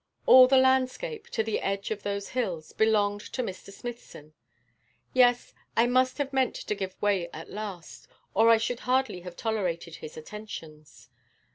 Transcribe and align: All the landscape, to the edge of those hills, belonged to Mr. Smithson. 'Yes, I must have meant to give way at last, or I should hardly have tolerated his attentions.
All 0.25 0.47
the 0.47 0.57
landscape, 0.57 1.27
to 1.29 1.43
the 1.43 1.59
edge 1.59 1.91
of 1.91 2.01
those 2.01 2.29
hills, 2.29 2.71
belonged 2.73 3.21
to 3.33 3.43
Mr. 3.43 3.71
Smithson. 3.71 4.33
'Yes, 5.13 5.53
I 5.77 5.85
must 5.85 6.17
have 6.17 6.33
meant 6.33 6.55
to 6.55 6.73
give 6.73 6.99
way 7.03 7.29
at 7.31 7.51
last, 7.51 8.07
or 8.33 8.49
I 8.49 8.57
should 8.57 8.79
hardly 8.79 9.19
have 9.21 9.35
tolerated 9.35 9.97
his 9.97 10.17
attentions. 10.17 11.11